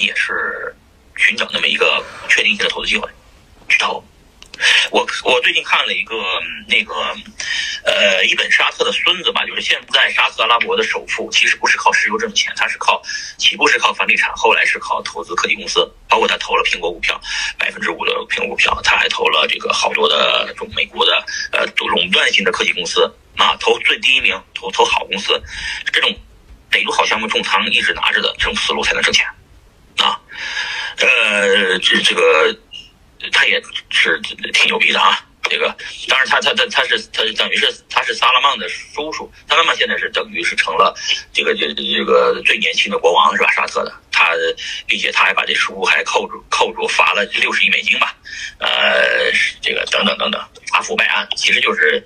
[0.00, 0.74] 也是
[1.16, 3.08] 寻找那么一个确定性的投资机会
[3.68, 4.02] 去投。
[4.90, 6.14] 我我最近看了一个
[6.68, 6.92] 那个
[7.82, 13.00] 呃一本沙特的孙子吧，就是现在沙特阿拉伯的首富，其实不是靠石油挣钱，他是靠
[13.38, 17.18] 起步是靠房地产，后来是靠投资科技公司，包括他投了苹果股票
[17.56, 25.42] 百分之五的苹果股票，他还投了这个好多的这种美国的呃垄断性的科技公司啊，投最第一名，投投好公司，
[25.90, 26.14] 这种
[26.70, 29.26] 逮住好项目重仓一直拿着的这种思路才能挣钱，
[31.30, 32.56] 呃这这个。
[33.32, 35.76] 他也是挺牛逼的啊，这个
[36.08, 40.96] 当然他他他他是他等于是他是萨拉曼的叔叔，萨拉曼现在是等于是成了
[41.30, 43.50] 这个这这个最年轻的国王是吧？
[43.52, 44.30] 沙特的他，
[44.86, 48.16] 并且他还把这叔还扣住扣住罚了六十亿美金吧，
[48.58, 52.02] 呃，这个等等等等，大腐败案其实就是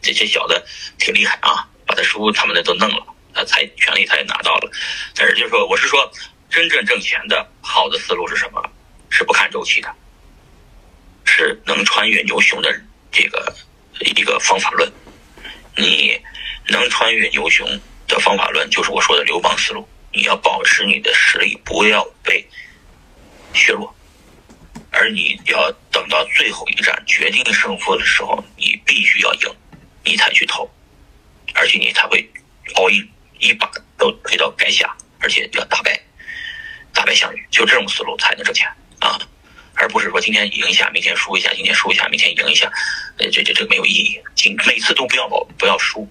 [0.00, 0.64] 这些小的
[0.96, 4.70] 挺厉害啊，把他叔他们的都弄了，他财权利他也拿到了，
[5.16, 6.08] 但是就是说我是说
[6.50, 8.62] 真正挣钱的好的思路是什么？
[9.08, 9.88] 是不看周期的。
[11.24, 12.80] 是能穿越牛熊的
[13.12, 13.54] 这个
[14.00, 14.92] 一个方法论，
[15.76, 16.20] 你
[16.68, 17.66] 能穿越牛熊
[18.08, 19.88] 的方法论，就是我说的刘邦思路。
[20.12, 22.44] 你要保持你的实力不要被
[23.54, 23.94] 削弱，
[24.90, 29.54] 而你要等到最后一战决定胜负的时候，你必须要赢，
[30.04, 30.68] 你才去投，
[31.54, 32.28] 而且你才会
[32.74, 35.79] all in 一把都推到垓下，而且要大
[37.10, 38.68] 败，大败项羽，就这种思路才能挣钱
[39.00, 39.18] 啊。
[39.74, 42.70] 而不是说今天赢一下，明天输一下，今天输一下，明天赢一下，
[43.18, 44.20] 呃，这这这没有意义。
[44.34, 46.08] 今每次都不要保不要输，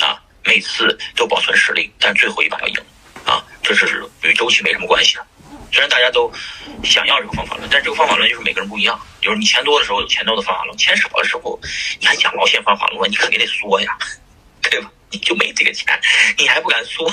[0.00, 2.76] 啊，每次都保存实力，但最后一把要赢，
[3.24, 5.26] 啊，这是与周期没什么关系的。
[5.72, 6.32] 虽然大家都
[6.84, 9.00] 想要这个方法论，但这个方法论就是每个人不一样。
[9.20, 11.58] 就是你钱多的时候有钱多的方法论，钱少的时候
[12.00, 13.96] 你还想毛线方法论，你肯定得缩呀，
[14.62, 14.90] 对吧？
[15.10, 15.86] 你就没这个钱，
[16.38, 17.08] 你还不敢缩，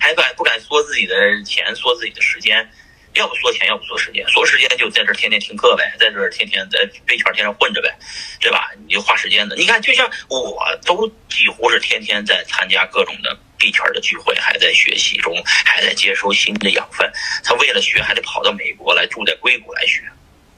[0.00, 0.58] 还敢不敢
[1.02, 2.70] 自己的钱，缩自己的时间？
[3.14, 4.24] 要不说钱，要不说时间。
[4.28, 7.92] 说时间就在这天天听课呗，在这儿天天在飞圈天上混着呗，
[8.40, 8.70] 对吧？
[8.86, 9.56] 你就花时间的。
[9.56, 17.10] 你看，就像我都几乎是天天在参加各种的币圈的聚会，还在学习中，还在接收新的养分。
[17.42, 20.02] 他为了学，还得跑到美国来，住在硅谷来学，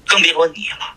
[0.07, 0.95] 更别说你了。